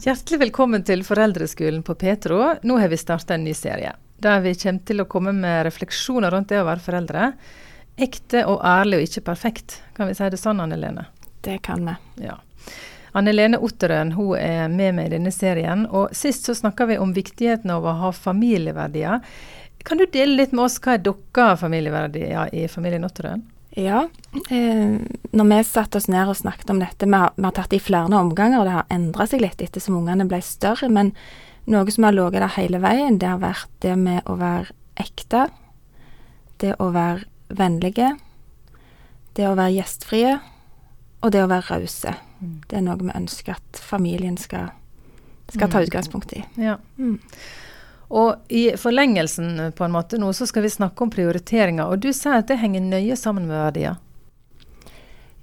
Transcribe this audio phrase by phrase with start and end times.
[0.00, 2.38] Hjertelig velkommen til Foreldreskolen på Petro.
[2.64, 3.90] Nå har vi starta en ny serie.
[4.24, 7.26] Der vi kommer til å komme med refleksjoner rundt det å være foreldre.
[8.00, 9.76] Ekte og ærlig og ikke perfekt.
[9.98, 11.04] Kan vi si det sånn, Anne Lene?
[11.44, 11.98] Det kan vi.
[12.24, 12.38] Ja.
[13.12, 15.84] Anne Lene Otterøen hun er med meg i denne serien.
[15.84, 19.20] og Sist så snakka vi om viktigheten av å ha familieverdier.
[19.84, 23.44] Kan du dele litt med oss hva er deres familieverdier i familien Otterøen?
[23.78, 24.08] Ja.
[24.50, 24.96] Eh,
[25.30, 27.78] når vi satte oss ned og snakket om dette, vi har, vi har tatt det
[27.78, 31.12] i flere omganger, og det har endra seg litt etter som ungene ble større, men
[31.70, 35.46] noe som har ligget der hele veien, det har vært det med å være ekte,
[36.60, 37.24] det å være
[37.56, 38.14] vennlige,
[39.38, 40.34] det å være gjestfrie,
[41.20, 42.14] og det å være rause.
[42.40, 42.60] Mm.
[42.66, 44.70] Det er noe vi ønsker at familien skal,
[45.52, 45.86] skal ta mm.
[45.86, 46.44] utgangspunkt i.
[46.60, 46.78] Ja.
[46.96, 47.18] Mm.
[48.10, 51.86] Og i forlengelsen på en måte nå, så skal vi snakke om prioriteringer.
[51.86, 54.00] Og du sier at det henger nøye sammen med verdier.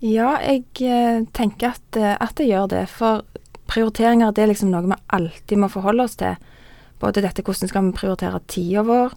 [0.03, 2.83] Ja, jeg eh, tenker at, eh, at, det gjør det.
[2.91, 3.23] For
[3.71, 6.35] prioriteringer det er liksom noe vi alltid må forholde oss til.
[7.01, 9.15] Både dette hvordan skal vi prioritere tida vår,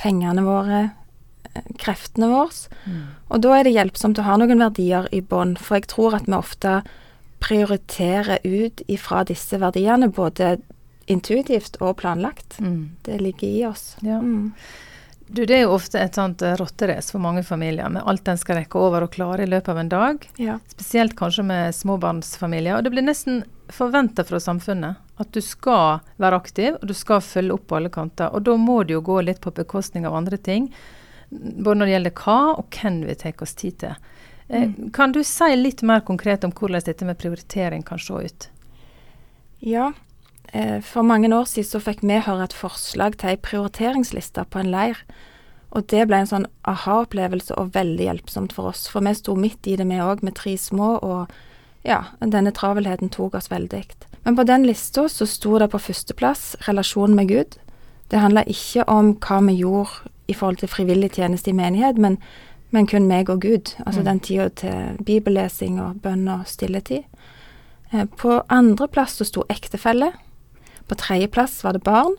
[0.00, 0.82] pengene våre,
[1.54, 2.74] eh, kreftene våre.
[2.84, 3.06] Mm.
[3.30, 6.28] Og da er det hjelpsomt å ha noen verdier i bånn, for jeg tror at
[6.28, 6.80] vi ofte
[7.40, 10.58] prioriterer ut ifra disse verdiene, både
[11.10, 12.60] intuitivt og planlagt.
[12.60, 12.96] Mm.
[13.02, 13.96] Det ligger i oss.
[14.00, 14.18] Ja.
[14.18, 14.52] Mm.
[15.26, 18.38] Du, det er jo ofte et sånt uh, rotterace for mange familier, med alt en
[18.38, 20.26] skal rekke over og klare i løpet av en dag.
[20.42, 20.56] Ja.
[20.72, 22.78] Spesielt kanskje med småbarnsfamilier.
[22.78, 27.22] Og det blir nesten forventa fra samfunnet at du skal være aktiv, og du skal
[27.22, 28.32] følge opp på alle kanter.
[28.34, 30.66] Og da må det jo gå litt på bekostning av andre ting.
[31.30, 34.12] Både når det gjelder hva og hvem vi tar oss tid til.
[34.48, 34.90] Eh, mm.
[34.96, 38.48] Kan du si litt mer konkret om hvordan dette med prioritering kan se ut?
[39.60, 40.06] Ja, Eh,
[40.82, 44.72] for mange år siden så fikk vi høre et forslag til ei prioriteringsliste på en
[44.72, 44.98] leir.
[45.70, 48.88] Og det ble en sånn aha-opplevelse og veldig hjelpsomt for oss.
[48.90, 51.30] For vi sto midt i det, vi òg, med tre små, og
[51.86, 53.84] ja, denne travelheten tok oss veldig.
[54.26, 57.58] Men på den lista så sto det på førsteplass relasjonen med Gud.
[58.10, 62.18] Det handla ikke om hva vi gjorde i forhold til frivillig tjeneste i menighet, men,
[62.74, 63.74] men kun meg og Gud.
[63.86, 64.08] Altså mm.
[64.10, 67.06] den tida til bibellesing og bønn og stilletid.
[67.92, 70.10] Eh, på andreplass så sto ektefelle.
[70.90, 72.16] På tredjeplass var det barn.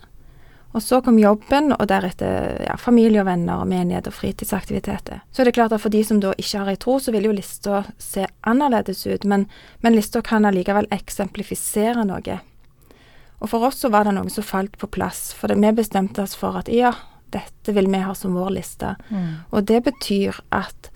[0.72, 5.20] Og så kom jobben, og deretter ja, familie og venner og menighet og fritidsaktiviteter.
[5.32, 7.28] Så er det klart at for de som da ikke har ei tro, så vil
[7.28, 9.50] jo lista se annerledes ut, men,
[9.84, 12.40] men lista kan allikevel eksemplifisere noe.
[13.42, 16.24] Og for oss så var det noe som falt på plass, for det, vi bestemte
[16.24, 16.94] oss for at ja,
[17.36, 18.96] dette vil vi ha som vår liste.
[19.10, 19.30] Mm.
[19.52, 20.91] Og det betyr at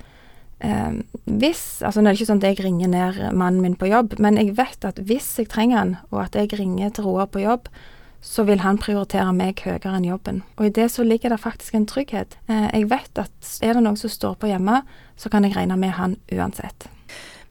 [0.59, 3.89] eh, hvis Altså nå er det ikke sånn at jeg ringer ned mannen min på
[3.89, 7.29] jobb, men jeg vet at hvis jeg trenger han, og at jeg ringer til Roar
[7.31, 7.69] på jobb,
[8.25, 10.41] så vil han prioritere meg høyere enn jobben.
[10.57, 12.39] Og i det så ligger det faktisk en trygghet.
[12.49, 14.81] Eh, jeg vet at er det noen som står på hjemme,
[15.15, 16.87] så kan jeg regne med han uansett.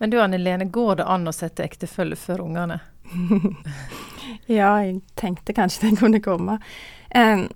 [0.03, 2.81] Men du Anne Lene, går det an å sette ektefelle før ungene?
[4.59, 6.59] ja, jeg tenkte kanskje det kunne komme.
[7.15, 7.47] Eh,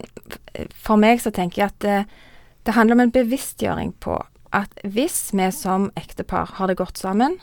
[0.79, 1.99] for meg så tenker jeg at det,
[2.69, 4.21] det handler om en bevisstgjøring på
[4.57, 7.39] at hvis vi som ektepar har det godt sammen,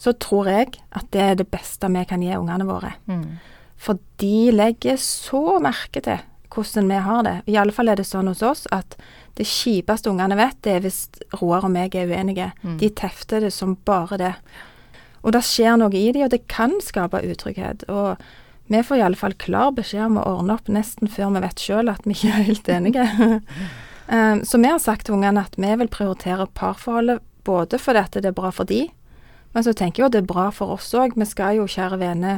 [0.00, 2.94] så tror jeg at det er det beste vi kan gi ungene våre.
[3.10, 3.38] Mm.
[3.80, 6.20] For de legger så merke til
[6.50, 7.36] hvordan vi har det.
[7.46, 8.96] I alle fall er det sånn hos oss at
[9.38, 11.04] det kjipeste ungene vet, det er hvis
[11.38, 12.50] Roar og meg er uenige.
[12.64, 12.76] Mm.
[12.80, 14.32] De tefter det som bare det.
[15.22, 17.86] Og det skjer noe i dem, og det kan skape utrygghet.
[17.92, 18.20] Og
[18.72, 21.62] vi får i alle fall klar beskjed om å ordne opp nesten før vi vet
[21.62, 23.06] sjøl at vi ikke er helt enige.
[24.10, 28.16] Um, så vi har sagt til ungene at vi vil prioritere parforholdet både fordi at
[28.18, 28.88] det er bra for de,
[29.54, 31.16] men så tenker jeg jo det er bra for oss òg.
[31.18, 32.36] Vi skal jo, kjære vene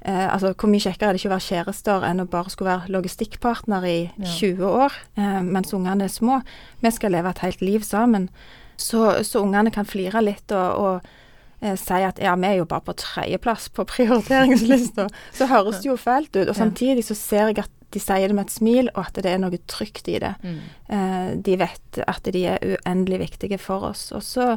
[0.00, 2.72] eh, altså Hvor mye kjekkere er det ikke å være kjærester enn å bare skulle
[2.72, 4.30] være logistikkpartner i ja.
[4.38, 6.40] 20 år eh, mens ungene er små.
[6.80, 8.30] Vi skal leve et helt liv sammen.
[8.76, 12.68] Så, så ungene kan flire litt og, og eh, si at ja, vi er jo
[12.68, 15.08] bare på tredjeplass på prioriteringslista.
[15.36, 16.46] så høres det jo fælt ut.
[16.48, 19.30] Og samtidig så ser jeg at de sier det med et smil, og at det
[19.30, 20.34] er noe trygt i det.
[20.42, 20.58] Mm.
[20.92, 24.08] Eh, de vet at de er uendelig viktige for oss.
[24.16, 24.56] Og så,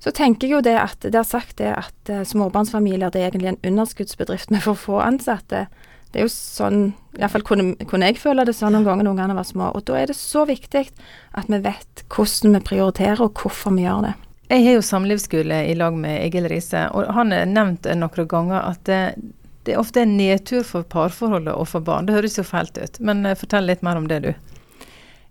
[0.00, 3.32] så tenker jeg jo det at Det er sagt det at uh, småbarnsfamilier det er
[3.32, 5.66] egentlig en underskuddsbedrift med for få ansatte.
[6.10, 6.80] Det er jo sånn
[7.18, 9.72] Iallfall kunne, kunne jeg føle det sånn noen ganger når ungene var små.
[9.74, 13.84] Og da er det så viktig at vi vet hvordan vi prioriterer, og hvorfor vi
[13.84, 14.14] gjør det.
[14.50, 18.64] Jeg har jo samlivsskole i lag med Egil Riise, og han har nevnt noen ganger
[18.72, 18.90] at
[19.64, 22.08] det, er ofte en nedtur for parforholdet og for barn.
[22.08, 24.32] Det høres jo fælt ut, men uh, fortell litt mer om det, du.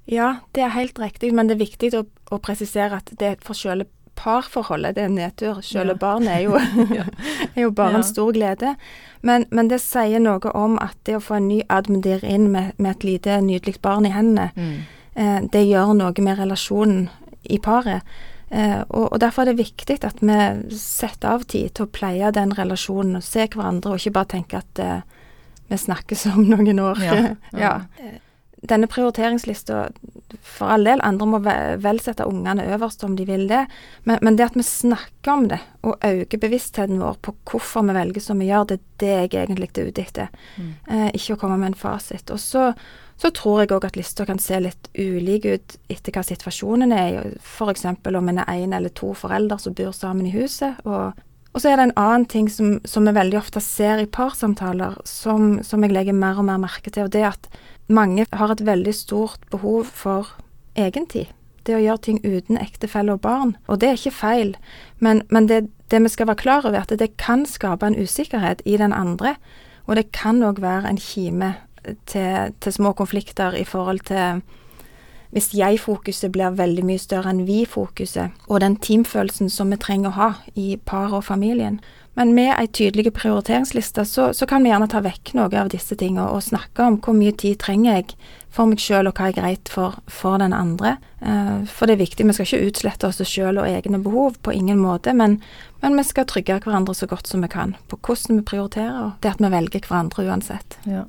[0.09, 2.03] Ja, det er helt riktig, men det er viktig å,
[2.33, 3.89] å presisere at det er for selve
[4.19, 5.61] parforholdet det er nedtur.
[5.65, 5.99] Selve ja.
[6.01, 6.57] barnet er jo,
[7.55, 8.01] er jo bare ja.
[8.01, 8.75] en stor glede.
[9.21, 12.73] Men, men, det sier noe om at det å få en ny admendir inn med,
[12.77, 14.75] med, et lite, nydelig barn i hendene, mm.
[15.15, 17.07] eh, det gjør noe med relasjonen
[17.43, 18.03] i paret.
[18.49, 20.39] Eh, og, og, Derfor er det viktig at vi
[20.77, 24.63] setter av tid til å pleie den relasjonen og se hverandre, og ikke bare tenke
[24.63, 25.05] at eh,
[25.69, 27.03] vi snakkes om noen år.
[27.05, 27.19] Ja.
[27.65, 27.75] ja.
[28.59, 29.85] Denne prioriteringslista,
[30.43, 33.61] for all del, andre må vel sette ungene øverst om de vil det,
[34.03, 37.95] men, men, det at vi snakker om det og øker bevisstheten vår på hvorfor vi
[37.95, 40.33] velger som vi gjør, det er det jeg egentlig er ute etter.
[40.57, 40.73] Mm.
[40.89, 42.33] Eh, ikke å komme med en fasit.
[42.35, 42.65] Og så
[43.19, 47.33] så tror jeg òg at lista kan se litt ulik ut etter hva situasjonen er.
[47.43, 47.83] F.eks.
[47.83, 50.79] om en er én eller to foreldre som bor sammen i huset.
[50.85, 51.17] Og,
[51.51, 54.95] og, så er det en annen ting som, som vi veldig ofte ser i parsamtaler,
[55.03, 57.51] som, som jeg legger mer og mer merke til, og det er at
[57.91, 60.31] mange har et veldig stort behov for
[60.79, 61.33] egentid.
[61.67, 63.57] Det å gjøre ting uten ektefelle og barn.
[63.67, 64.53] Og det er ikke feil,
[65.03, 67.99] men, men det, det, vi skal være klar over, er at det kan skape en
[67.99, 69.35] usikkerhet i den andre.
[69.89, 71.57] Og det kan òg være en kime
[72.09, 74.41] til, til små konflikter i forhold til
[75.29, 80.17] hvis jeg-fokuset blir veldig mye større enn vi-fokuset, og den teamfølelsen som vi trenger å
[80.17, 81.77] ha i paret og familien.
[82.17, 85.95] Men med ei tydelig prioriteringsliste, så, så, kan vi gjerne ta vekk noe av disse
[85.95, 88.17] tingene og snakke om hvor mye tid trenger jeg
[88.51, 90.97] for meg sjøl, og hva er greit for, for den andre.
[91.21, 94.55] Uh, for det er viktig, vi skal ikke utslette oss sjøl og egne behov, på
[94.57, 95.37] ingen måte, men,
[95.83, 99.23] men, vi skal trygge hverandre så godt som vi kan på hvordan vi prioriterer, og
[99.23, 100.79] det at vi velger hverandre uansett.
[100.89, 101.05] Ja.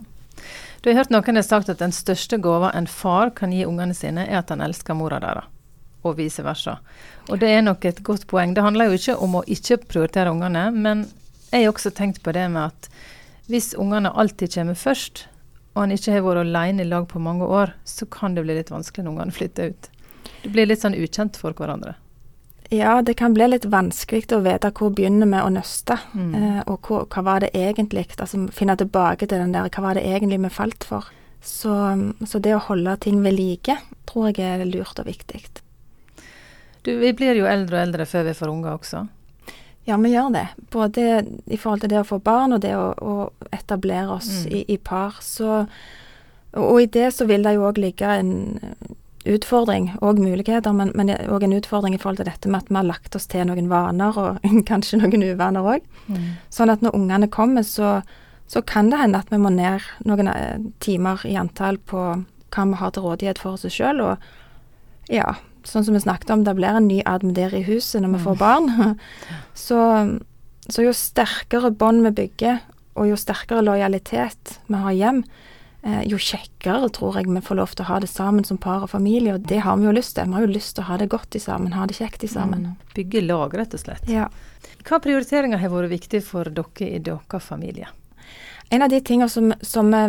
[0.80, 3.94] Du har hørt noen har sagt at den største gava en far kan gi ungene
[3.96, 5.48] sine, er at han elsker mora deres,
[6.02, 6.78] og vice versa.
[7.28, 8.54] Og det er nok et godt poeng.
[8.56, 11.04] Det handler jo ikke om å ikke prioritere ungene, men
[11.50, 12.90] jeg har også tenkt på det med at
[13.50, 15.26] hvis ungene alltid kommer først,
[15.74, 18.56] og han ikke har vært alene i lag på mange år, så kan det bli
[18.56, 19.90] litt vanskelig når ungene flytter ut.
[20.42, 21.94] Det blir litt sånn ukjent for hverandre.
[22.72, 26.34] Ja, det kan bli litt vanskelig å vite hvor begynner vi å nøste, mm.
[26.38, 29.98] eh, og hvor, hva var det egentlig Altså finne tilbake til den der hva var
[29.98, 31.08] det egentlig vi falt for.
[31.42, 31.74] Så,
[32.26, 33.74] så det å holde ting ved like
[34.06, 35.40] tror jeg er lurt og viktig.
[36.84, 39.02] Du, vi blir jo eldre og eldre før vi får unger også.
[39.88, 40.46] Ja, vi gjør det.
[40.70, 44.50] Både i forhold til det å få barn og det å, å etablere oss mm.
[44.52, 45.18] i, i, par.
[45.24, 45.64] Så,
[46.54, 48.34] og i det så vil det jo òg ligge en
[49.28, 52.88] utfordring og muligheter, men òg en utfordring i forhold til dette med at vi har
[52.88, 54.40] lagt oss til noen vaner, og
[54.70, 55.84] kanskje noen uvaner òg.
[56.08, 56.32] Mm.
[56.52, 58.00] Sånn at når ungene kommer, så,
[58.48, 62.06] så, kan det hende at vi må ned noen eh, timer i antall på
[62.50, 64.00] hva vi har til rådighet for oss sjøl.
[64.02, 65.36] Og ja,
[65.68, 68.40] sånn som vi snakket om, det blir en ny admider i huset når vi får
[68.40, 68.40] mm.
[68.40, 68.96] barn.
[69.66, 69.84] så,
[70.72, 72.64] så jo sterkere bånd vi bygger,
[72.96, 75.46] og jo sterkere lojalitet vi har hjem, eh,
[75.80, 78.90] jo kjekkere tror jeg vi får lov til å ha det sammen som par og
[78.92, 80.28] familie, og det har vi jo lyst til.
[80.28, 82.28] Vi har jo lyst til å ha det godt i sammen, ha det kjekt i
[82.28, 82.66] sammen.
[82.66, 82.90] Mm.
[82.98, 84.10] Bygge lag, rett og slett.
[84.12, 84.26] Ja.
[84.84, 87.88] Hva prioriteringer har vært viktig for dere i deres familie?
[88.70, 90.02] En av de tingene som, som vi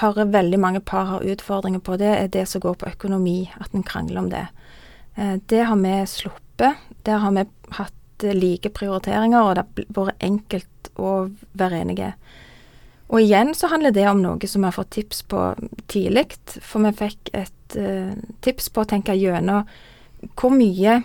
[0.00, 3.74] hører veldig mange par har utfordringer på, det er det som går på økonomi, at
[3.74, 4.46] en krangler om det.
[5.16, 6.88] Eh, det har vi sluppet.
[7.02, 7.44] Der har vi
[7.78, 11.12] hatt like prioriteringer, og det har vært enkelt å
[11.58, 12.12] være enige.
[13.08, 15.42] Og igjen så handler det om noe som vi har fått tips på
[15.86, 19.68] tidlig, for vi fikk et uh, tips på å tenke gjennom
[20.34, 21.02] hvor mye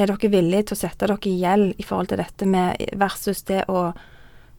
[0.00, 3.44] er dere villige til å sette dere i gjeld i forhold til dette med versus
[3.46, 3.90] det å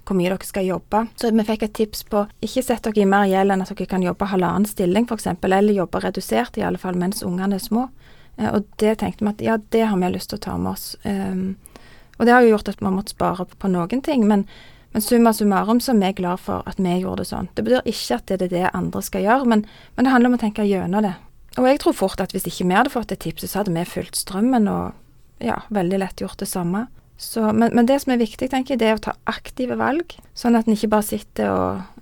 [0.01, 1.03] hvor mye dere skal jobbe.
[1.19, 3.89] Så vi fikk et tips på ikke sett dere i mer gjeld enn at dere
[3.89, 7.89] kan jobbe halvannen stilling f.eks., eller jobbe redusert i alle fall mens ungene er små.
[8.39, 10.71] Uh, og det tenkte vi at ja, det har vi lyst til å ta med
[10.73, 10.93] oss.
[11.03, 11.57] Um,
[12.17, 14.27] og det har jo gjort at vi har måttet spare på noen ting.
[14.29, 14.47] men
[14.91, 17.49] men summa summarum så er vi glad for at vi gjorde det sånn.
[17.55, 20.39] Det betyr ikke at det er det andre skal gjøre, men, men det handler om
[20.39, 21.13] å tenke gjennom det.
[21.59, 23.87] Og jeg tror fort at hvis ikke vi hadde fått det tipset, så hadde vi
[23.87, 24.91] fulgt strømmen og
[25.43, 26.85] ja, veldig lett gjort det samme.
[27.21, 30.15] Så, men, men, det som er viktig, tenker jeg, det er å ta aktive valg,
[30.37, 31.99] sånn at en ikke bare sitter og,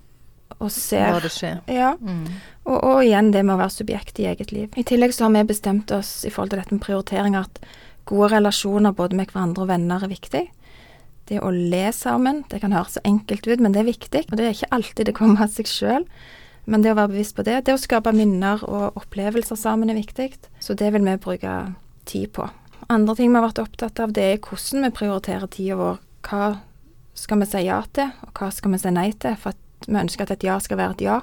[0.58, 1.10] og ser.
[1.12, 1.58] Hva det skjer.
[1.70, 1.92] Ja.
[2.00, 2.24] Mm.
[2.64, 4.70] Og, og, igjen det med å være subjekt i eget liv.
[4.80, 7.60] I tillegg så har vi bestemt oss i forhold til dette med prioritering at
[8.08, 10.46] gode relasjoner både med hverandre og venner er viktig
[11.30, 12.44] viktig å le sammen.
[12.50, 14.26] Det kan høres så enkelt ut, men det er viktig.
[14.30, 16.04] Og det er ikke alltid det kommer av seg sjøl.
[16.66, 19.98] Men det å være bevisst på det, det å skape minner og opplevelser sammen er
[19.98, 20.34] viktig.
[20.60, 21.74] Så det vil vi bruke
[22.06, 22.48] tid på.
[22.90, 26.00] Andre ting vi har vært opptatt av, det er hvordan vi prioriterer tida vår.
[26.26, 26.60] Hva
[27.14, 29.36] skal vi si ja til, og hva skal vi si nei til?
[29.40, 29.56] For
[29.86, 31.20] vi ønsker at et ja skal være et ja.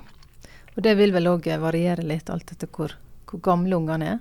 [0.75, 2.95] Og det vil vel òg variere litt, alt etter hvor,
[3.29, 4.19] hvor gamle ungene er?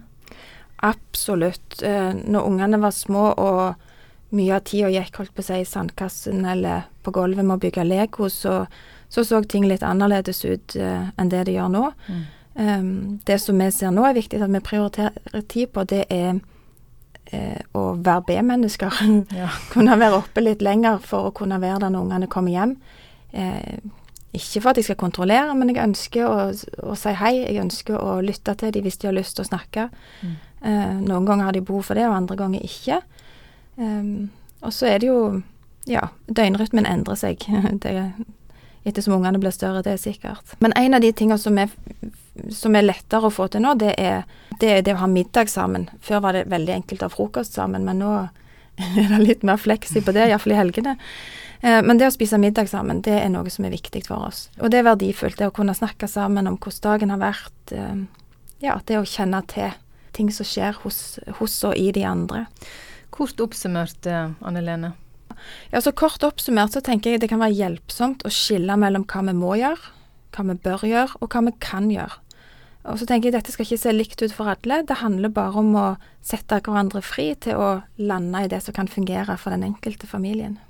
[0.84, 1.80] Absolutt.
[1.80, 3.92] Eh, når ungene var små og
[4.34, 7.62] mye av tida gikk holdt på å si, i sandkassen eller på gulvet med å
[7.62, 8.64] bygge Lego, så
[9.08, 11.84] så, så ting litt annerledes ut uh, enn det det gjør nå.
[12.10, 12.22] Mm.
[12.56, 12.90] Um,
[13.28, 17.60] det som vi ser nå er viktig at vi prioriterer tid på, det er uh,
[17.76, 19.02] å være B-mennesker.
[19.36, 19.52] Ja.
[19.74, 22.74] kunne være oppe litt lenger for å kunne være der når ungene kommer hjem.
[23.36, 23.78] Uh,
[24.36, 26.40] ikke for at jeg skal kontrollere, men jeg ønsker å,
[26.90, 27.38] å, si hei.
[27.46, 29.86] Jeg ønsker å lytte til dem hvis de har lyst til å snakke.
[30.20, 30.34] Mm.
[31.06, 32.98] Noen ganger har de behov for det, og andre ganger ikke.
[33.76, 34.30] Um,
[34.64, 35.42] og så er det jo
[35.86, 37.44] Ja, døgnrytmen endrer seg.
[37.84, 37.92] det
[38.86, 40.54] Ettersom ungene blir større, det er sikkert.
[40.62, 41.72] Men en av de tingene som er,
[42.54, 44.22] som er lettere å få til nå, det er,
[44.62, 45.88] det det å ha middag sammen.
[46.06, 48.12] Før var det veldig enkelt å ha frokost sammen, men nå
[49.02, 50.94] er det litt mer fleksi på det, iallfall i helgene.
[51.66, 54.46] Eh, men det å spise middag sammen, det er noe som er viktig for oss.
[54.60, 57.74] Og det er verdifullt, det å kunne snakke sammen om hvordan dagen har vært.
[57.74, 58.04] Eh,
[58.62, 59.74] ja, det å kjenne til
[60.16, 62.46] ting som skjer hos, hos og i de andre.
[63.16, 64.92] Kort oppsummert, eh, Anne Lene.
[65.72, 69.22] Ja, så Kort oppsummert så tenker jeg det kan være hjelpsomt å skille mellom hva
[69.24, 69.92] vi må gjøre,
[70.36, 72.20] hva vi bør gjøre, og hva vi kan gjøre.
[72.86, 74.84] Og så tenker jeg Dette skal ikke se likt ut for alle.
[74.86, 75.86] Det handler bare om å
[76.22, 80.60] sette hverandre fri til å lande i det som kan fungere for den enkelte familien.